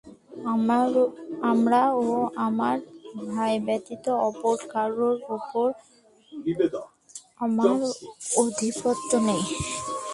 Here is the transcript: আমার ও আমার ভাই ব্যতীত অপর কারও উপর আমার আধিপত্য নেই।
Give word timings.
আমার 0.51 0.89
ও 2.01 2.05
আমার 2.47 2.77
ভাই 3.27 3.53
ব্যতীত 3.65 4.05
অপর 4.27 4.57
কারও 4.73 5.09
উপর 5.35 5.67
আমার 7.45 7.77
আধিপত্য 8.41 9.11
নেই। 9.27 9.43